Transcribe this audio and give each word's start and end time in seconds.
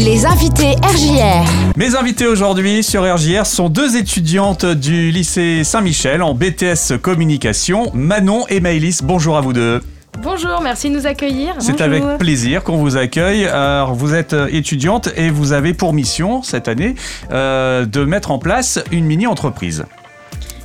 Les 0.00 0.26
invités 0.26 0.76
RJR. 0.80 1.74
Mes 1.76 1.96
invités 1.96 2.28
aujourd'hui 2.28 2.84
sur 2.84 3.02
RJR 3.02 3.44
sont 3.46 3.68
deux 3.68 3.96
étudiantes 3.96 4.64
du 4.64 5.10
lycée 5.10 5.64
Saint-Michel 5.64 6.22
en 6.22 6.34
BTS 6.34 6.98
Communication, 7.02 7.90
Manon 7.94 8.46
et 8.48 8.60
Maëlys. 8.60 9.02
Bonjour 9.02 9.36
à 9.36 9.40
vous 9.40 9.52
deux. 9.52 9.82
Bonjour, 10.22 10.60
merci 10.62 10.88
de 10.88 10.94
nous 10.94 11.08
accueillir. 11.08 11.56
C'est 11.58 11.80
avec 11.80 12.04
plaisir 12.18 12.62
qu'on 12.62 12.76
vous 12.76 12.96
accueille. 12.96 13.46
Alors, 13.46 13.92
vous 13.92 14.14
êtes 14.14 14.36
étudiante 14.52 15.08
et 15.16 15.30
vous 15.30 15.50
avez 15.50 15.74
pour 15.74 15.92
mission 15.92 16.44
cette 16.44 16.68
année 16.68 16.94
euh, 17.32 17.84
de 17.84 18.04
mettre 18.04 18.30
en 18.30 18.38
place 18.38 18.78
une 18.92 19.04
mini-entreprise. 19.04 19.84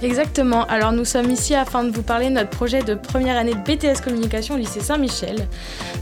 Exactement. 0.04 0.65
Alors 0.65 0.91
nous 0.91 1.05
sommes 1.05 1.31
ici 1.31 1.55
afin 1.55 1.83
de 1.83 1.91
vous 1.91 2.01
parler 2.03 2.27
de 2.27 2.33
notre 2.33 2.49
projet 2.49 2.83
de 2.83 2.93
première 2.93 3.38
année 3.38 3.53
de 3.53 3.59
BTS 3.59 4.02
Communication 4.03 4.55
au 4.55 4.57
lycée 4.57 4.81
Saint-Michel. 4.81 5.47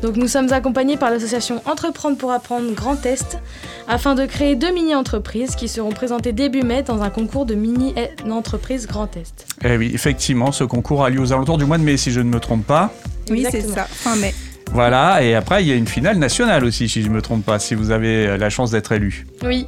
Donc 0.01 0.15
nous 0.15 0.27
sommes 0.27 0.51
accompagnés 0.51 0.97
par 0.97 1.11
l'association 1.11 1.61
Entreprendre 1.65 2.17
pour 2.17 2.31
apprendre 2.31 2.73
Grand 2.73 3.05
Est 3.05 3.37
afin 3.87 4.15
de 4.15 4.25
créer 4.25 4.55
deux 4.55 4.73
mini-entreprises 4.73 5.55
qui 5.55 5.67
seront 5.67 5.91
présentées 5.91 6.33
début 6.33 6.63
mai 6.63 6.81
dans 6.81 7.01
un 7.03 7.09
concours 7.09 7.45
de 7.45 7.53
mini-entreprise 7.53 8.87
Grand 8.87 9.15
Est. 9.15 9.45
Eh 9.63 9.77
oui, 9.77 9.91
effectivement, 9.93 10.51
ce 10.51 10.63
concours 10.63 11.03
a 11.03 11.09
lieu 11.09 11.19
aux 11.19 11.31
alentours 11.31 11.57
du 11.57 11.65
mois 11.65 11.77
de 11.77 11.83
mai 11.83 11.97
si 11.97 12.11
je 12.11 12.21
ne 12.21 12.29
me 12.29 12.39
trompe 12.39 12.65
pas. 12.65 12.91
Oui, 13.29 13.45
c'est 13.51 13.61
ça, 13.61 13.83
fin 13.83 14.15
mai. 14.15 14.33
Voilà, 14.73 15.21
et 15.21 15.35
après 15.35 15.63
il 15.63 15.67
y 15.67 15.71
a 15.71 15.75
une 15.75 15.87
finale 15.87 16.17
nationale 16.17 16.63
aussi 16.63 16.87
si 16.87 17.01
je 17.01 17.09
ne 17.09 17.13
me 17.13 17.21
trompe 17.21 17.45
pas, 17.45 17.59
si 17.59 17.75
vous 17.75 17.91
avez 17.91 18.37
la 18.37 18.49
chance 18.49 18.71
d'être 18.71 18.91
élu. 18.91 19.25
Oui. 19.43 19.67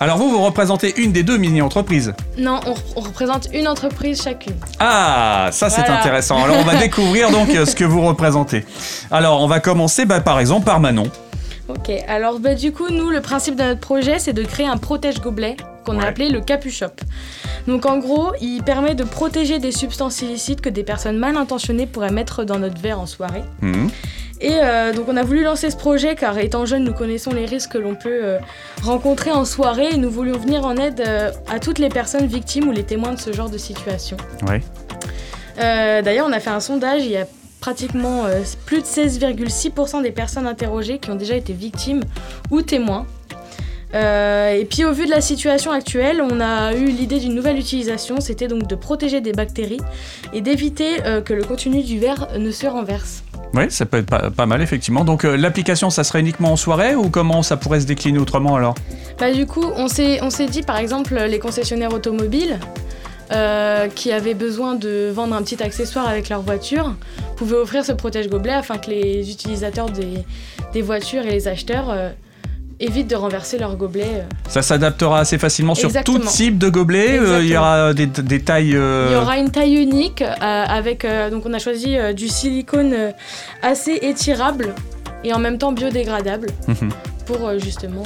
Alors 0.00 0.16
vous, 0.16 0.30
vous 0.30 0.42
représentez 0.42 0.94
une 0.96 1.12
des 1.12 1.22
deux 1.22 1.36
mini-entreprises 1.36 2.14
Non, 2.38 2.60
on, 2.96 3.00
représente 3.00 3.48
une 3.52 3.68
entreprise 3.68 4.22
chacune. 4.22 4.56
Ah, 4.78 5.50
ça 5.52 5.68
c'est 5.68 5.82
intéressant. 5.82 6.38
Alors 6.44 6.56
on 6.58 6.64
va 6.64 6.76
découvrir 6.76 7.30
donc 7.30 7.50
ce 7.50 7.74
que 7.74 7.84
vous 7.84 8.00
représentez. 8.00 8.64
Alors 9.10 9.42
on 9.42 9.46
va 9.46 9.60
commencer 9.60 10.06
bah, 10.06 10.20
par 10.20 10.40
exemple 10.40 10.64
par 10.64 10.80
Manon. 10.80 11.10
Ok, 11.70 11.90
alors 12.08 12.40
bah, 12.40 12.56
du 12.56 12.72
coup, 12.72 12.88
nous, 12.90 13.10
le 13.10 13.20
principe 13.20 13.54
de 13.54 13.62
notre 13.62 13.78
projet, 13.80 14.18
c'est 14.18 14.32
de 14.32 14.42
créer 14.42 14.66
un 14.66 14.76
protège-gobelet 14.76 15.56
qu'on 15.84 16.00
a 16.00 16.06
appelé 16.06 16.28
le 16.28 16.40
Capuchop. 16.40 16.92
Donc 17.68 17.86
en 17.86 17.98
gros, 17.98 18.32
il 18.40 18.62
permet 18.64 18.96
de 18.96 19.04
protéger 19.04 19.60
des 19.60 19.70
substances 19.70 20.20
illicites 20.22 20.60
que 20.60 20.68
des 20.68 20.82
personnes 20.82 21.16
mal 21.16 21.36
intentionnées 21.36 21.86
pourraient 21.86 22.10
mettre 22.10 22.42
dans 22.42 22.58
notre 22.58 22.80
verre 22.80 22.98
en 22.98 23.06
soirée. 23.06 23.44
Mhm. 23.60 23.88
Et 24.40 24.54
euh, 24.54 24.92
donc 24.92 25.06
on 25.08 25.16
a 25.16 25.22
voulu 25.22 25.42
lancer 25.42 25.70
ce 25.70 25.76
projet 25.76 26.14
car 26.14 26.38
étant 26.38 26.64
jeune, 26.64 26.84
nous 26.84 26.94
connaissons 26.94 27.32
les 27.32 27.44
risques 27.44 27.72
que 27.72 27.78
l'on 27.78 27.94
peut 27.94 28.20
euh, 28.24 28.38
rencontrer 28.82 29.30
en 29.30 29.44
soirée 29.44 29.90
et 29.92 29.96
nous 29.98 30.10
voulions 30.10 30.38
venir 30.38 30.64
en 30.64 30.76
aide 30.76 31.04
euh, 31.06 31.30
à 31.48 31.58
toutes 31.58 31.78
les 31.78 31.90
personnes 31.90 32.26
victimes 32.26 32.68
ou 32.68 32.72
les 32.72 32.84
témoins 32.84 33.12
de 33.12 33.18
ce 33.18 33.32
genre 33.32 33.50
de 33.50 33.58
situation. 33.58 34.16
Ouais. 34.48 34.62
D'ailleurs, 35.58 36.26
on 36.26 36.32
a 36.32 36.40
fait 36.40 36.50
un 36.50 36.60
sondage, 36.60 37.02
il 37.04 37.10
y 37.10 37.18
a 37.18 37.26
pratiquement 37.60 38.24
plus 38.64 38.78
de 38.78 38.86
16,6% 38.86 40.02
des 40.02 40.10
personnes 40.10 40.46
interrogées 40.46 40.98
qui 40.98 41.10
ont 41.10 41.16
déjà 41.16 41.34
été 41.34 41.52
victimes 41.52 42.02
ou 42.50 42.62
témoins. 42.62 43.06
et 43.92 44.66
puis 44.70 44.86
au 44.86 44.92
vu 44.92 45.04
de 45.04 45.10
la 45.10 45.20
situation 45.20 45.70
actuelle, 45.70 46.22
on 46.22 46.40
a 46.40 46.72
eu 46.72 46.86
l'idée 46.86 47.18
d'une 47.18 47.34
nouvelle 47.34 47.58
utilisation, 47.58 48.20
c'était 48.20 48.48
donc 48.48 48.68
de 48.68 48.74
protéger 48.74 49.20
des 49.20 49.32
bactéries 49.32 49.82
et 50.32 50.40
d'éviter 50.40 50.96
que 51.26 51.34
le 51.34 51.44
contenu 51.44 51.82
du 51.82 51.98
verre 51.98 52.28
ne 52.38 52.50
se 52.50 52.66
renverse. 52.66 53.22
Oui, 53.54 53.64
ça 53.68 53.84
peut 53.84 53.98
être 53.98 54.30
pas, 54.30 54.46
mal, 54.46 54.62
effectivement. 54.62 55.04
Donc 55.04 55.24
euh, 55.24 55.36
l'application, 55.36 55.90
ça 55.90 56.04
serait 56.04 56.20
uniquement 56.20 56.52
en 56.52 56.56
soirée 56.56 56.94
ou 56.94 57.10
comment 57.10 57.42
ça 57.42 57.56
pourrait 57.56 57.80
se 57.80 57.86
décliner 57.86 58.18
autrement 58.18 58.56
alors? 58.56 58.74
Bah, 59.18 59.32
Du 59.32 59.46
coup, 59.46 59.64
on 59.76 59.88
s'est 59.88 60.46
dit, 60.48 60.62
par 60.62 60.76
exemple, 60.76 61.14
les 61.14 61.38
concessionnaires 61.38 61.92
automobiles 61.92 62.58
euh, 63.32 63.86
qui 63.88 64.10
avaient 64.10 64.34
besoin 64.34 64.74
de 64.74 65.08
vendre 65.14 65.36
un 65.36 65.42
petit 65.42 65.62
accessoire 65.62 66.08
avec 66.08 66.28
leur 66.28 66.42
voiture 66.42 66.94
pouvaient 67.36 67.56
offrir 67.56 67.84
ce 67.84 67.92
protège-gobelet 67.92 68.54
afin 68.54 68.76
que 68.76 68.90
les 68.90 69.30
utilisateurs 69.30 69.88
des, 69.88 70.82
voitures 70.82 71.24
et 71.24 71.30
les 71.30 71.48
acheteurs... 71.48 71.90
Euh, 71.90 72.10
évite 72.80 73.08
de 73.08 73.14
renverser 73.14 73.58
leur 73.58 73.76
gobelet. 73.76 74.06
Euh. 74.06 74.22
Ça 74.48 74.62
s'adaptera 74.62 75.20
assez 75.20 75.38
facilement 75.38 75.74
sur 75.74 75.92
tout 76.02 76.18
type 76.18 76.58
de 76.58 76.68
gobelet. 76.68 77.18
Euh, 77.18 77.42
il 77.42 77.48
y 77.48 77.56
aura 77.56 77.94
des, 77.94 78.40
tailles. 78.40 78.76
Euh, 78.76 79.08
il 79.10 79.12
y 79.12 79.16
aura 79.16 79.38
une 79.38 79.50
taille 79.50 79.76
unique 79.76 80.24
avec. 80.40 81.06
donc 81.30 81.44
on 81.46 81.52
a 81.52 81.58
choisi 81.58 81.96
du 82.14 82.28
silicone 82.28 83.12
assez 83.62 83.98
étirable 84.02 84.74
et 85.22 85.32
en 85.32 85.38
même 85.38 85.58
temps 85.58 85.72
biodégradable 85.72 86.48
mhm. 86.66 86.90
pour 87.26 87.58
justement. 87.58 88.02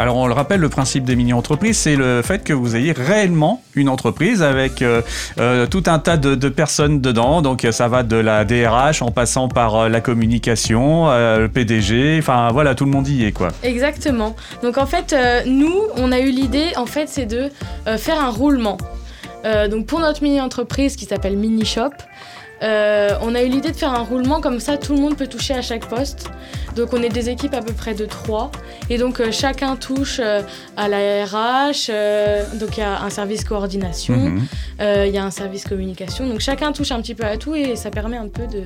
Alors 0.00 0.16
on 0.16 0.26
le 0.26 0.32
rappelle, 0.32 0.60
le 0.60 0.70
principe 0.70 1.04
des 1.04 1.14
mini-entreprises, 1.14 1.76
c'est 1.76 1.94
le 1.94 2.22
fait 2.22 2.42
que 2.42 2.54
vous 2.54 2.74
ayez 2.74 2.92
réellement 2.92 3.62
une 3.74 3.90
entreprise 3.90 4.42
avec 4.42 4.80
euh, 4.80 5.02
euh, 5.38 5.66
tout 5.66 5.82
un 5.88 5.98
tas 5.98 6.16
de, 6.16 6.48
personnes 6.48 7.02
dedans. 7.02 7.42
Donc 7.42 7.66
ça 7.70 7.86
va 7.86 8.02
de 8.02 8.16
la 8.16 8.46
DRH 8.46 9.02
en 9.02 9.10
passant 9.10 9.48
par 9.48 9.76
euh, 9.76 9.88
la 9.90 10.00
communication, 10.00 11.08
le 11.10 11.48
PDG, 11.48 12.16
enfin 12.18 12.48
voilà, 12.50 12.74
tout 12.74 12.86
le 12.86 12.90
monde 12.90 13.08
y 13.08 13.26
est 13.26 13.32
quoi. 13.32 13.48
Exactement. 13.62 14.34
Donc 14.62 14.78
en 14.78 14.86
fait, 14.86 15.14
nous, 15.44 15.82
on 15.96 16.12
a 16.12 16.20
eu 16.20 16.30
l'idée, 16.30 16.68
en 16.76 16.86
fait, 16.86 17.10
c'est 17.10 17.26
de 17.26 17.50
faire 17.98 18.24
un 18.24 18.30
roulement. 18.30 18.78
donc 19.44 19.84
pour 19.84 20.00
notre 20.00 20.22
mini-entreprise 20.22 20.96
qui 20.96 21.04
s'appelle 21.04 21.36
Mini 21.36 21.66
Shop, 21.66 21.90
euh, 22.62 23.16
on 23.22 23.34
a 23.34 23.42
eu 23.42 23.48
l'idée 23.48 23.70
de 23.70 23.76
faire 23.76 23.92
un 23.92 24.02
roulement 24.02 24.40
comme 24.40 24.60
ça, 24.60 24.76
tout 24.76 24.94
le 24.94 25.00
monde 25.00 25.16
peut 25.16 25.26
toucher 25.26 25.54
à 25.54 25.62
chaque 25.62 25.86
poste. 25.86 26.30
Donc 26.76 26.92
on 26.92 27.02
est 27.02 27.08
des 27.08 27.28
équipes 27.28 27.54
à 27.54 27.62
peu 27.62 27.72
près 27.72 27.94
de 27.94 28.04
trois. 28.04 28.50
Et 28.88 28.98
donc 28.98 29.20
euh, 29.20 29.32
chacun 29.32 29.76
touche 29.76 30.20
euh, 30.22 30.42
à 30.76 30.88
la 30.88 31.24
RH, 31.24 31.90
donc 32.58 32.76
il 32.76 32.80
y 32.80 32.82
a 32.82 33.02
un 33.02 33.10
service 33.10 33.44
coordination, 33.44 34.16
mhm. 34.16 34.46
il 34.80 35.10
y 35.10 35.18
a 35.18 35.24
un 35.24 35.30
service 35.30 35.64
communication. 35.64 36.28
Donc 36.28 36.40
chacun 36.40 36.72
touche 36.72 36.92
un 36.92 37.00
petit 37.00 37.14
peu 37.14 37.24
à 37.24 37.36
tout 37.36 37.54
et 37.54 37.76
ça 37.76 37.90
permet 37.90 38.16
un 38.16 38.28
peu 38.28 38.46
de, 38.46 38.64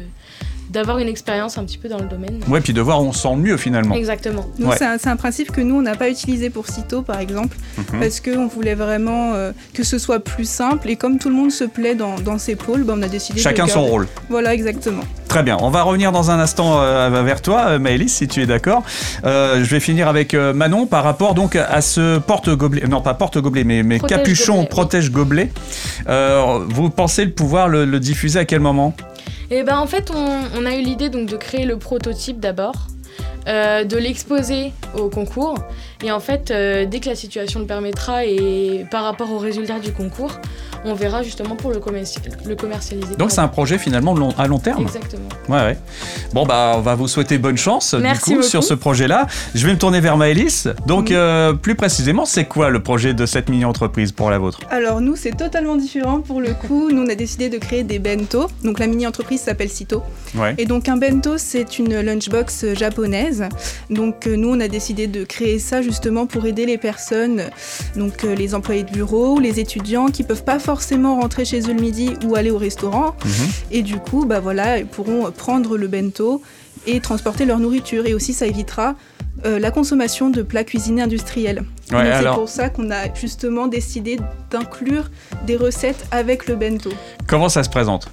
d'avoir 0.71 0.99
une 0.99 1.09
expérience 1.09 1.59
un 1.59 1.65
petit 1.65 1.79
peu 1.79 1.89
dans 1.89 1.99
le 1.99 2.07
domaine. 2.07 2.41
Ouais, 2.49 2.61
puis 2.61 2.73
de 2.73 2.81
voir 2.81 3.03
où 3.03 3.07
on 3.07 3.13
sent 3.13 3.29
le 3.31 3.41
mieux 3.41 3.57
finalement. 3.57 3.95
Exactement. 3.95 4.47
C'est 4.77 5.09
un, 5.09 5.17
principe 5.17 5.53
que 5.53 5.61
nous, 5.61 5.77
on 5.77 5.83
n'a 5.83 5.95
pas 5.95 6.11
utilisé 6.11 6.51
pour 6.51 6.67
Cito, 6.67 7.03
par 7.03 7.19
exemple, 7.19 7.57
mhm. 7.79 8.01
parce 8.01 8.21
qu'on 8.21 8.47
voulait 8.47 8.75
vraiment 8.75 9.33
euh, 9.35 9.53
que 9.73 9.83
ce 9.85 9.99
soit 9.99 10.21
plus 10.21 10.49
simple. 10.49 10.91
Et 10.91 10.97
comme 10.97 11.19
tout 11.19 11.29
le 11.29 11.35
monde 11.35 11.53
se 11.53 11.65
plaît 11.65 11.95
dans, 11.95 12.19
dans 12.19 12.39
ses 12.39 12.57
pôles, 12.57 12.85
ben, 12.85 12.95
on 12.99 13.03
a 13.03 13.09
décidé 13.09 13.41
Chacun 13.41 13.67
son 13.67 13.85
rôle. 13.85 14.09
Voilà, 14.29 14.53
exactement. 14.53 15.03
Très 15.29 15.43
bien. 15.43 15.57
On 15.61 15.71
va 15.71 15.83
revenir 15.83 16.13
dans 16.13 16.31
un 16.31 16.39
instant 16.39 16.81
euh, 16.81 17.23
vers 17.23 17.41
toi, 17.41 17.67
euh, 17.69 17.79
Maëlys, 17.79 18.13
si 18.13 18.29
tu 18.29 18.43
es 18.43 18.47
d'accord. 18.47 18.83
je 19.25 19.65
vais 19.65 19.81
finir 19.81 20.09
avec 20.09 20.35
Manon 20.35 20.87
par 20.87 21.05
rapport 21.05 21.35
donc 21.35 21.57
à 21.57 21.81
ce 21.81 22.19
porte-gobelet, 22.19 22.87
non 22.89 23.01
pas 23.01 23.15
porte-gobelet, 23.15 23.65
mais, 23.65 23.83
mais 23.83 24.01
capuchon 24.01 24.65
protège-gobelet. 24.65 25.51
vous 26.69 26.91
pensez 26.91 27.25
le 27.25 27.33
pouvoir 27.33 27.69
le 27.69 28.01
diffuser 28.01 28.41
à 28.41 28.45
quel 28.45 28.61
moment? 28.61 28.95
Et 29.55 29.63
ben 29.63 29.79
en 29.79 29.87
fait, 29.87 30.11
on, 30.11 30.67
a 30.67 30.75
eu 30.75 30.83
l'idée 30.83 31.11
donc 31.11 31.29
de 31.29 31.37
créer 31.37 31.65
le 31.65 31.79
prototype 31.79 32.41
d'abord, 32.41 32.89
euh, 33.47 33.85
de 33.85 33.97
l'exposer 33.97 34.73
au 34.99 35.09
concours. 35.09 35.55
Et 36.03 36.11
en 36.11 36.19
fait, 36.19 36.51
euh, 36.51 36.87
dès 36.87 36.99
que 36.99 37.09
la 37.09 37.15
situation 37.15 37.61
le 37.61 37.67
permettra 37.67 38.25
et 38.25 38.85
par 38.91 39.05
rapport 39.05 39.31
aux 39.31 39.39
résultats 39.39 39.79
du 39.79 39.93
concours, 39.93 40.41
on 40.84 40.95
verra 40.95 41.22
justement 41.22 41.56
pour 41.56 41.71
le, 41.71 41.81
le 42.47 42.55
commercialiser. 42.56 43.17
Donc 43.17 43.31
c'est 43.31 43.41
un 43.41 43.49
projet 43.49 43.78
finalement 43.78 44.15
à 44.39 44.47
long 44.47 44.59
terme 44.59 44.83
Exactement. 44.83 45.28
Ouais, 45.49 45.61
ouais. 45.61 45.78
Bon, 46.33 46.45
bah 46.47 46.75
on 46.77 46.81
va 46.81 46.95
vous 46.95 47.09
souhaiter 47.09 47.39
bonne 47.39 47.56
chance 47.56 47.95
du 47.95 48.19
coup 48.21 48.43
sur 48.43 48.62
ce 48.62 48.75
projet-là. 48.75 49.27
Je 49.55 49.67
vais 49.67 49.73
me 49.73 49.78
tourner 49.78 50.00
vers 50.00 50.17
Maëlys. 50.17 50.69
Donc 50.87 51.11
euh, 51.11 51.53
plus 51.55 51.75
précisément, 51.75 52.25
c'est 52.27 52.44
quoi 52.44 52.71
le 52.71 52.83
projet 52.83 53.15
de 53.15 53.27
cette 53.27 53.49
mini-entreprise 53.49 54.12
pour 54.12 54.31
la 54.31 54.39
vôtre? 54.39 54.61
Alors 54.71 55.00
nous, 55.00 55.17
c'est 55.17 55.37
totalement 55.37 55.77
différent 55.77 56.21
pour 56.21 56.41
le 56.41 56.53
coup. 56.53 56.91
nous, 56.91 57.03
on 57.03 57.09
a 57.09 57.15
décidé 57.15 57.49
de 57.49 57.59
créer 57.59 57.83
des 57.83 57.99
bento. 57.99 58.49
Donc 58.62 58.78
la 58.78 58.87
mini-entreprise 58.87 59.41
s'appelle 59.41 59.71
Cito. 59.71 60.03
Ouais. 60.34 60.55
Et 60.59 60.67
donc 60.67 60.89
un 60.89 60.97
bento, 60.97 61.39
c'est 61.39 61.78
une 61.78 62.00
lunchbox 62.00 62.75
japonaise. 62.75 63.49
Donc 63.91 64.27
euh, 64.27 64.37
nous, 64.37 64.50
on 64.50 64.61
a 64.61 64.69
décidé 64.69 65.06
de 65.06 65.25
créer 65.25 65.59
ça 65.59 65.83
justement 65.83 66.27
pour 66.27 66.47
aider 66.47 66.67
les 66.67 66.78
personnes, 66.78 67.44
donc 67.97 68.25
euh, 68.25 68.34
les 68.34 68.55
employés 68.55 68.83
de 68.83 68.91
bureau 68.91 69.37
ou 69.37 69.41
les 69.41 69.61
étudiants 69.61 70.06
qui 70.06 70.23
peuvent 70.23 70.44
pas 70.44 70.59
forcément 70.59 70.74
rentrer 71.21 71.45
chez 71.45 71.61
eux 71.61 71.75
le 71.75 71.81
midi 71.81 72.12
ou 72.25 72.37
aller 72.37 72.51
au 72.51 72.59
restaurant. 72.59 73.17
Mhm. 73.25 73.49
Et 73.71 73.83
du 73.83 73.97
coup, 73.97 74.25
bah 74.25 74.41
voilà, 74.41 74.79
ils 74.79 74.87
pourront 74.87 75.31
prendre 75.31 75.77
le 75.77 75.89
bento 75.89 76.43
et 76.87 77.01
transporter 77.01 77.45
leur 77.45 77.59
nourriture. 77.59 78.07
Et 78.07 78.15
aussi, 78.15 78.33
ça 78.33 78.47
évitera 78.47 78.95
euh, 79.45 79.59
la 79.59 79.71
consommation 79.71 80.31
de 80.31 80.43
plats 80.43 80.65
cuisinés 80.65 81.03
industriels. 81.03 81.65
c'est 81.88 82.25
pour 82.35 82.49
ça 82.49 82.69
qu'on 82.69 82.91
a 82.91 83.12
justement 83.15 83.67
décidé 83.67 84.19
d'inclure 84.50 85.11
des 85.47 85.56
recettes 85.56 86.06
avec 86.11 86.47
le 86.47 86.56
bento. 86.56 86.91
Comment 87.26 87.49
ça 87.49 87.62
se 87.62 87.69
présente? 87.69 88.09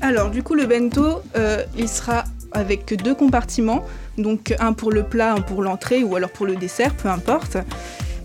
Alors, 0.00 0.30
du 0.30 0.42
coup, 0.42 0.54
le 0.54 0.66
bento, 0.66 1.22
euh, 1.36 1.62
il 1.76 1.88
sera 1.88 2.24
avec 2.52 2.94
deux 3.02 3.14
compartiments, 3.14 3.84
donc 4.16 4.54
un 4.58 4.72
pour 4.72 4.90
le 4.90 5.02
plat, 5.02 5.34
un 5.34 5.40
pour 5.40 5.62
l'entrée 5.62 6.02
ou 6.02 6.16
alors 6.16 6.30
pour 6.30 6.46
le 6.46 6.56
dessert, 6.56 6.94
peu 6.94 7.08
importe. 7.08 7.58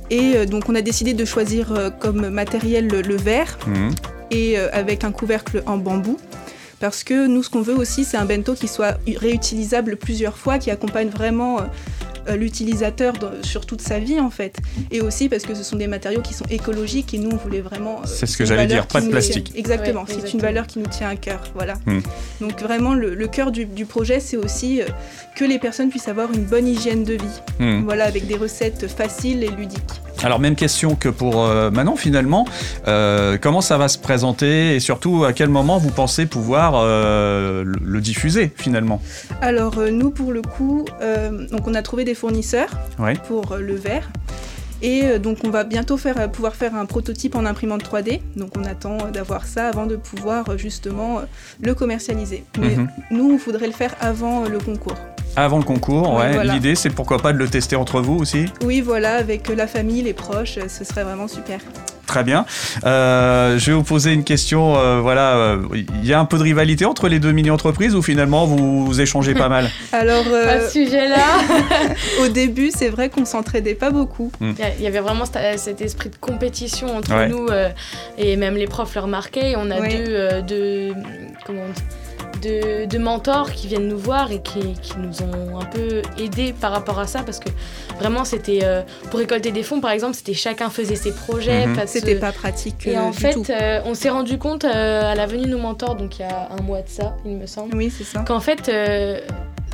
Et 0.10 0.36
euh, 0.36 0.46
donc 0.46 0.70
on 0.70 0.76
a 0.76 0.82
décidé 0.82 1.14
de 1.14 1.26
choisir 1.26 1.72
euh, 1.72 1.90
comme 1.90 2.30
matériel 2.30 2.88
le, 2.88 3.16
verre 3.16 3.58
mhm. 3.68 3.92
et 4.32 4.58
euh, 4.58 4.70
avec 4.72 5.04
un 5.04 5.12
couvercle 5.12 5.64
en 5.66 5.78
bambou. 5.78 6.18
Parce 6.80 7.04
que 7.04 7.28
nous, 7.28 7.42
ce 7.42 7.50
qu'on 7.50 7.62
veut 7.62 7.76
aussi, 7.76 8.04
c'est 8.04 8.18
un 8.18 8.26
bento 8.26 8.54
qui 8.54 8.68
soit 8.68 8.98
réutilisable 9.08 9.96
plusieurs 9.96 10.38
fois, 10.38 10.60
qui 10.60 10.70
accompagne 10.70 11.08
vraiment 11.08 11.60
l'utilisateur 12.36 13.14
dans- 13.14 13.32
sur 13.44 13.66
toute 13.66 13.82
sa 13.82 14.00
vie 14.00 14.20
en 14.20 14.30
fait. 14.30 14.58
Et 14.92 15.02
aussi 15.02 15.30
parce 15.30 15.44
que 15.44 15.54
ce 15.56 15.64
sont 15.64 15.76
des 15.76 15.88
matériaux 15.88 16.22
qui 16.22 16.34
sont 16.34 16.46
écologiques 16.50 17.14
et 17.14 17.18
nous 17.18 17.30
on 17.32 17.36
voulait 17.38 17.62
vraiment. 17.62 18.00
euh, 18.02 18.06
C'est 18.08 18.26
ce 18.26 18.38
que 18.38 18.46
j'allais 18.46 18.68
dire, 18.68 18.88
pas 18.88 19.02
de 19.02 19.10
plastique. 19.10 19.52
Exactement, 19.56 20.02
Ouais, 20.02 20.16
c'est 20.22 20.34
une 20.34 20.40
valeur 20.42 20.68
qui 20.68 20.80
nous 20.80 20.88
tient 20.88 21.10
à 21.10 21.16
cœur. 21.16 21.42
Voilà. 21.56 21.76
Hmm. 21.86 22.00
Donc 22.42 22.62
vraiment 22.62 22.94
le, 22.94 23.14
le 23.16 23.28
cœur 23.28 23.52
du, 23.52 23.66
du 23.66 23.86
projet 23.86 24.20
c'est 24.20 24.38
aussi 24.38 24.82
euh, 24.82 24.86
que 25.36 25.46
les 25.46 25.60
personnes 25.60 25.90
puissent 25.90 26.08
avoir 26.08 26.32
une 26.34 26.44
bonne 26.46 26.68
hygiène 26.68 27.04
de 27.04 27.14
vie. 27.14 27.42
Hmm. 27.60 27.84
Voilà, 27.84 28.06
avec 28.06 28.28
des 28.28 28.36
recettes 28.36 28.88
faciles 28.88 29.44
et 29.44 29.50
ludiques. 29.50 29.82
Alors 30.24 30.40
même 30.40 30.56
question 30.56 30.96
que 30.96 31.10
pour 31.10 31.44
euh, 31.44 31.70
Manon 31.72 31.96
finalement, 31.96 32.46
Euh, 32.88 33.38
comment 33.42 33.62
ça 33.62 33.78
va 33.78 33.88
se 33.88 33.98
présenter 33.98 34.76
et 34.76 34.80
surtout 34.80 35.24
à 35.26 35.34
quel 35.34 35.50
moment 35.50 35.78
vous 35.78 35.90
pensez 35.90 36.26
pouvoir 36.26 36.74
euh, 36.76 37.64
le, 37.64 37.76
le 37.84 38.02
diffuser 38.02 38.52
finalement? 38.56 39.02
Alors 39.42 39.76
nous 39.92 40.12
pour 40.12 40.32
le 40.32 40.42
coup, 40.42 40.86
donc 41.52 41.68
on 41.68 41.74
a 41.74 41.82
trouvé 41.82 42.04
des 42.06 42.16
fournisseurs 42.16 42.70
Ouais. 43.00 43.16
pour 43.28 43.56
le 43.58 43.76
verre. 43.76 44.10
Et 44.82 45.20
donc 45.20 45.38
on 45.44 45.50
va 45.50 45.64
bientôt 45.64 45.98
faire, 45.98 46.30
pouvoir 46.32 46.54
faire 46.56 46.76
un 46.76 46.86
prototype 46.86 47.36
en 47.36 47.46
imprimante 47.46 47.84
3D. 47.84 48.20
Donc 48.36 48.52
on 48.58 48.64
attend 48.66 48.98
d'avoir 49.12 49.46
ça 49.46 49.68
avant 49.70 49.86
de 49.86 49.96
pouvoir 49.96 50.58
justement 50.58 51.22
le 51.62 51.74
commercialiser. 51.74 52.44
Mais 52.60 52.76
Mhm. 52.76 52.90
nous, 53.12 53.38
faudrait 53.40 53.68
le 53.68 53.74
faire 53.74 53.96
avant 54.02 54.44
le 54.44 54.60
concours. 54.60 54.98
Avant 55.38 55.58
le 55.58 55.64
concours, 55.64 56.14
ouais. 56.14 56.34
voilà. 56.34 56.54
L'idée 56.54 56.76
c'est 56.76 56.90
pourquoi 56.90 57.18
pas 57.20 57.34
de 57.34 57.38
le 57.38 57.48
tester 57.48 57.76
entre 57.76 58.00
vous 58.02 58.16
aussi 58.18 58.46
Oui, 58.64 58.82
voilà, 58.82 59.16
avec 59.16 59.50
euh, 59.50 59.56
la 59.56 59.68
famille, 59.68 60.02
les 60.02 60.14
proches, 60.14 60.58
euh, 60.58 60.68
ce 60.70 60.84
serait 60.86 61.04
vraiment 61.04 61.28
super. 61.28 61.60
Très 62.08 62.24
bien. 62.24 62.46
Euh, 62.86 63.58
je 63.58 63.72
vais 63.72 63.76
vous 63.76 63.84
poser 63.84 64.14
une 64.14 64.24
question. 64.24 64.76
euh, 64.78 65.00
voilà, 65.02 65.36
euh, 65.38 65.64
il 65.74 66.06
y 66.06 66.14
a 66.14 66.20
un 66.20 66.26
peu 66.26 66.38
de 66.38 66.44
rivalité 66.44 66.86
entre 66.86 67.08
les 67.10 67.18
deux 67.20 67.32
mini-entreprises 67.32 67.96
ou 67.96 68.04
finalement 68.04 68.46
vous, 68.46 68.86
vous 68.86 69.02
échangez 69.02 69.34
pas 69.34 69.50
mal 69.50 69.70
Alors 69.92 70.24
À 70.28 70.30
euh, 70.30 70.68
ce 70.68 70.72
sujet-là, 70.74 71.26
au 72.24 72.28
début, 72.28 72.70
c'est 72.74 72.90
vrai 72.90 73.10
qu'on 73.10 73.26
s'entraidait 73.26 73.74
pas 73.74 73.90
beaucoup. 73.90 74.32
il 74.40 74.50
y 74.58 74.62
a- 74.62 74.76
il 74.78 74.84
y 74.84 74.88
avait 74.88 75.00
vraiment 75.00 75.26
cet- 75.26 75.60
cet 75.60 75.82
esprit 75.82 76.10
de 76.10 76.16
compétition 76.18 76.96
entre 76.96 77.12
Ouais. 77.16 77.28
nous 77.28 77.48
euh, 77.48 77.70
et 78.20 78.38
même 78.38 78.54
les 78.56 78.68
profs 78.68 78.94
le 78.94 79.02
remarquaient. 79.02 79.56
On 79.58 79.72
a 79.72 79.80
Ouais. 79.80 79.90
deux, 79.98 80.06
euh, 80.14 80.42
deux- 80.42 80.94
comment 81.46 81.62
on 81.68 81.72
dit? 81.74 81.82
De, 82.46 82.86
de 82.86 82.98
mentors 82.98 83.52
qui 83.52 83.68
viennent 83.68 83.88
nous 83.88 83.98
voir 83.98 84.32
et 84.32 84.42
qui, 84.42 84.60
qui 84.82 84.94
nous 84.98 85.22
ont 85.22 85.60
un 85.60 85.66
peu 85.66 86.02
aidés 86.18 86.54
par 86.60 86.72
rapport 86.72 87.00
à 87.00 87.08
ça 87.08 87.24
parce 87.24 87.40
que 87.40 87.50
vraiment 88.00 88.24
c'était 88.26 88.60
euh, 88.64 88.82
pour 89.10 89.20
récolter 89.20 89.52
des 89.52 89.64
fonds 89.64 89.82
par 89.82 89.92
exemple 89.92 90.14
c'était 90.16 90.34
chacun 90.34 90.70
faisait 90.70 90.96
ses 90.96 91.12
projets 91.14 91.66
parce 91.76 91.94
que- 91.94 92.00
C'était 92.00 92.16
pas 92.16 92.32
pratique 92.32 92.86
et 92.88 92.98
euh, 92.98 93.02
en 93.02 93.10
du 93.12 93.18
fait 93.18 93.34
tout. 93.34 93.44
euh, 93.50 93.80
on 93.86 93.94
s'est 93.96 94.10
rendu 94.10 94.38
compte 94.38 94.66
euh, 94.66 95.12
à 95.12 95.16
la 95.16 95.26
venue 95.26 95.44
de 95.46 95.50
nos 95.50 95.58
mentors 95.60 95.96
donc 95.96 96.20
il 96.20 96.22
y 96.22 96.26
a 96.26 96.50
un 96.58 96.62
mois 96.62 96.82
de 96.82 96.90
ça 96.90 97.16
il 97.26 97.36
me 97.38 97.46
semble 97.48 97.76
Oui, 97.76 97.90
c'est 97.96 98.04
ça. 98.04 98.20
qu'en 98.28 98.40
fait, 98.40 98.70
euh, 98.70 99.20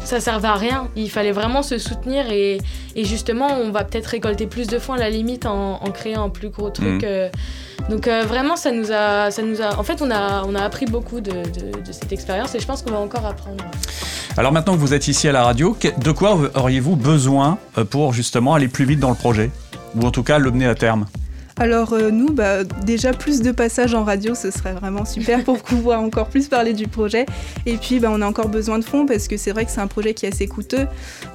ça 0.04 0.20
servait 0.20 0.48
à 0.48 0.56
rien. 0.56 0.88
Il 0.96 1.10
fallait 1.10 1.32
vraiment 1.32 1.64
se 1.64 1.78
soutenir 1.78 2.30
et, 2.32 2.60
et 2.96 3.06
justement, 3.06 3.48
on 3.62 3.72
va 3.72 3.84
peut-être 3.84 4.08
récolter 4.08 4.48
plus 4.48 4.68
de 4.68 4.80
fonds 4.80 4.94
à 4.94 4.98
la 4.98 5.10
limite 5.10 5.46
en, 5.46 5.76
en 5.82 5.92
créant 5.92 6.24
un 6.26 6.30
plus 6.30 6.50
gros 6.50 6.70
truc. 6.70 6.88
Mhm. 6.88 7.00
euh. 7.04 7.30
donc 7.90 8.08
euh, 8.08 8.24
vraiment, 8.28 8.56
ça 8.56 8.72
nous 8.72 8.92
a, 8.92 9.32
ça 9.32 9.42
nous 9.42 9.62
a. 9.62 9.78
En 9.80 9.84
fait, 9.84 10.02
on 10.02 10.12
a, 10.12 10.44
on 10.46 10.56
a 10.56 10.62
appris 10.62 10.86
beaucoup 10.86 11.22
de, 11.22 11.32
de- 11.32 11.82
de 11.86 11.92
cette 11.92 12.12
expérience 12.12 12.54
et 12.56 12.60
je 12.60 12.66
pense 12.66 12.82
qu'on 12.82 12.92
va 12.92 13.00
encore 13.00 13.26
apprendre. 13.26 13.64
Alors 14.38 14.52
maintenant 14.52 14.74
que 14.74 14.80
vous 14.80 14.94
êtes 14.94 15.08
ici 15.08 15.28
à 15.28 15.32
la 15.34 15.44
radio, 15.44 15.76
de 15.98 16.12
quoi 16.12 16.38
auriez-vous 16.56 16.96
besoin 16.96 17.58
euh, 17.78 17.84
pour 17.86 18.14
justement 18.14 18.54
aller 18.54 18.68
plus 18.70 18.86
vite 18.86 19.00
dans 19.00 19.10
le 19.10 19.16
projet? 19.16 19.52
Ou 19.96 20.06
en 20.06 20.12
tout 20.12 20.24
cas 20.24 20.38
le 20.40 20.52
mener 20.52 20.68
à 20.68 20.76
terme? 20.76 21.06
Alors 21.62 21.94
euh, 21.94 22.10
nous, 22.10 22.30
bah, 22.34 22.64
déjà 22.64 23.14
plus 23.14 23.42
de 23.44 23.52
passages 23.52 23.94
en 23.94 24.04
radio, 24.04 24.34
ce 24.34 24.50
serait 24.50 24.74
vraiment 24.74 25.06
super 25.06 25.44
pour 25.44 25.60
pouvoir 25.62 26.02
encore 26.02 26.28
plus 26.28 26.48
parler 26.48 26.74
du 26.74 26.88
projet. 26.88 27.28
Et 27.68 27.76
puis 27.78 28.00
bah, 28.00 28.10
on 28.12 28.20
a 28.24 28.26
encore 28.26 28.50
besoin 28.50 28.80
de 28.80 28.84
fonds 28.84 29.06
parce 29.06 29.28
que 29.28 29.38
c'est 29.38 29.52
vrai 29.52 29.66
que 29.66 29.70
c'est 29.72 29.80
un 29.80 29.86
projet 29.86 30.16
qui 30.16 30.26
est 30.26 30.34
assez 30.34 30.48
coûteux. 30.48 30.88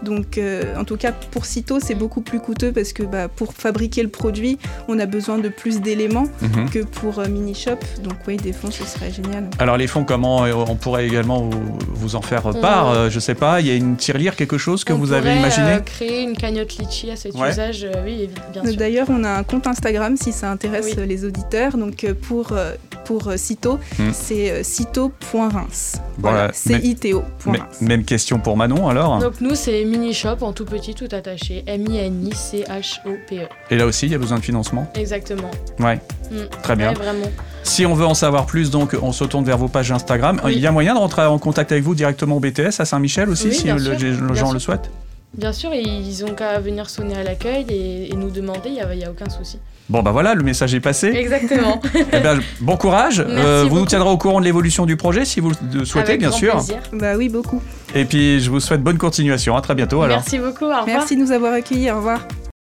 Donc 0.03 0.37
euh, 0.37 0.63
en 0.77 0.83
tout 0.83 0.97
cas 0.97 1.13
pour 1.13 1.47
Cito, 1.47 1.79
c'est 1.79 1.95
beaucoup 1.95 2.23
plus 2.23 2.41
coûteux 2.41 2.73
parce 2.73 2.93
que 2.93 3.05
bah, 3.05 3.29
pour 3.29 3.53
fabriquer 3.55 4.03
le 4.03 4.09
produit, 4.09 4.59
on 4.89 4.99
a 4.99 5.07
besoin 5.07 5.39
de 5.39 5.49
plus 5.49 5.81
d'éléments 5.81 6.27
Mhm. 6.43 6.71
que 6.71 6.81
pour 6.81 7.21
euh, 7.21 7.29
Mini 7.29 7.55
Shop. 7.55 7.77
Donc 8.03 8.15
oui, 8.27 8.37
des 8.37 8.53
fonds, 8.53 8.73
ce 8.73 8.85
serait 8.85 9.13
génial. 9.13 9.45
Alors 9.61 9.77
les 9.77 9.87
fonds, 9.87 10.03
comment 10.03 10.45
euh, 10.45 10.53
on 10.55 10.75
pourrait 10.75 11.07
également 11.07 11.43
vous, 11.43 11.79
vous 11.95 12.17
en 12.17 12.21
faire 12.23 12.43
part 12.61 12.89
On- 12.89 12.95
euh, 12.95 13.11
Je 13.11 13.21
sais 13.21 13.35
pas, 13.37 13.61
il 13.61 13.69
y 13.69 13.71
a 13.71 13.75
une 13.75 13.95
tirelire, 13.97 14.35
quelque 14.35 14.59
chose 14.59 14.83
que 14.83 14.93
On 14.93 14.97
vous 14.99 15.13
avez 15.13 15.37
imaginé 15.37 15.75
euh, 15.75 15.79
Créer 15.81 16.23
une 16.23 16.37
cagnotte 16.37 16.79
litchi 16.79 17.13
à 17.13 17.17
cet 17.17 17.35
Ouais. 17.37 17.51
usage, 17.51 17.85
euh, 17.85 18.03
oui, 18.05 18.29
bien 18.53 18.65
sûr. 18.65 18.77
D'ailleurs, 18.77 19.07
on 19.09 19.23
a 19.23 19.31
un 19.31 19.45
compte 19.45 19.67
Instagram 19.69 20.16
si 20.17 20.33
ça 20.33 20.51
intéresse 20.51 20.95
Oui. 20.97 21.07
les 21.07 21.25
auditeurs. 21.25 21.77
Donc 21.77 22.05
euh, 22.05 22.15
pour, 22.15 22.53
euh, 22.53 22.73
pour 23.05 23.29
euh, 23.29 23.37
Cito, 23.37 23.79
Hmm. 23.99 24.11
c'est 24.13 24.63
cito.reims. 24.65 26.01
Voilà. 26.19 26.51
C-I-T-O. 26.53 27.23
Mais- 27.47 27.59
Même 27.81 28.05
question 28.05 28.39
pour 28.39 28.57
Manon 28.57 28.89
alors 28.89 29.19
Donc 29.19 29.41
nous, 29.41 29.55
c'est 29.55 29.85
Mini 29.85 30.13
Shop 30.15 30.37
en 30.41 30.53
tout 30.53 30.65
petit, 30.65 30.95
tout 30.95 31.09
attaché. 31.13 31.63
M-I-N-I-C-H-O-P-E. 31.67 33.47
Et 33.71 33.77
là 33.77 33.87
aussi, 33.87 34.07
il 34.07 34.13
y 34.13 34.15
a 34.15 34.19
besoin 34.19 34.39
de 34.39 34.43
financement. 34.45 34.91
Exactement. 34.95 35.51
Ouais, 35.79 36.01
Mm. 36.31 36.37
très 36.63 36.77
bien. 36.77 36.89
Ouais, 36.91 36.95
vraiment. 36.95 37.27
Si 37.63 37.85
on 37.87 37.95
veut 37.95 38.07
en 38.07 38.15
savoir 38.15 38.47
plus, 38.47 38.71
donc 38.71 38.97
on 39.03 39.13
se 39.13 39.25
tourne 39.25 39.45
vers 39.45 39.59
vos 39.59 39.69
pages 39.69 39.93
Instagram. 39.93 40.41
Oui. 40.45 40.53
Il 40.55 40.61
y 40.61 40.67
a 40.67 40.73
moyen 40.73 40.95
de 40.95 40.99
rentrer 40.99 41.25
en 41.27 41.39
contact 41.39 41.73
avec 41.73 41.85
vous 41.85 41.95
directement 41.95 42.37
au 42.37 42.41
BTS 42.41 42.81
à 42.81 42.85
Saint-Michel 42.85 43.29
aussi, 43.29 43.49
Oui, 43.49 43.55
si 43.55 43.67
le- 43.69 43.93
les 43.95 44.15
gens 44.35 44.47
sûr. 44.47 44.53
le 44.53 44.59
souhaitent 44.59 44.91
Bien 45.37 45.53
sûr, 45.53 45.73
et 45.73 45.81
ils 45.83 46.25
ont 46.25 46.35
qu'à 46.35 46.59
venir 46.61 46.89
sonner 46.89 47.17
à 47.17 47.23
l'accueil 47.23 47.67
et, 47.69 48.13
et 48.13 48.17
nous 48.17 48.31
demander, 48.31 48.69
il 48.71 48.73
n'y 48.75 48.81
a, 48.81 48.95
y 48.95 49.05
a 49.05 49.11
aucun 49.11 49.29
souci. 49.29 49.59
Bon 49.89 50.03
bah 50.03 50.11
voilà, 50.11 50.35
le 50.35 50.43
message 50.43 50.75
est 50.75 50.81
passé. 50.81 51.09
Exactement. 51.15 51.81
Eh 52.13 52.19
ben, 52.21 52.41
bon 52.61 52.77
courage. 52.77 53.21
Merci 53.21 53.41
Euh, 53.47 53.65
vous 53.69 53.79
nous 53.79 53.87
tiendrez 53.87 54.09
au 54.11 54.17
courant 54.19 54.41
de 54.41 54.45
l'évolution 54.45 54.85
du 54.85 54.97
projet 54.97 55.25
si 55.25 55.39
vous 55.39 55.53
le 55.73 55.85
souhaitez, 55.85 56.09
Avec 56.11 56.21
bien 56.21 56.31
grand 56.31 56.39
sûr. 56.39 56.53
plaisir. 56.55 56.79
Bah 56.93 57.15
oui, 57.17 57.29
beaucoup. 57.29 57.63
Et 57.95 58.05
puis 58.05 58.41
je 58.41 58.51
vous 58.51 58.59
souhaite 58.59 58.83
bonne 58.83 58.99
continuation. 58.99 59.57
À 59.57 59.61
très 59.61 59.75
bientôt 59.77 60.03
alors. 60.03 60.17
Merci 60.19 60.39
beaucoup, 60.39 60.65
au 60.65 60.69
revoir. 60.69 60.87
Merci 60.87 61.15
de 61.17 61.21
nous 61.21 61.31
avoir 61.31 61.53
accueillis. 61.53 61.91
Au 61.93 61.97
revoir. 61.99 62.27